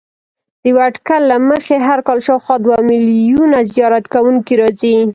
[0.61, 4.95] د یوه اټکل له مخې هر کال شاوخوا دوه میلیونه زیارت کوونکي راځي.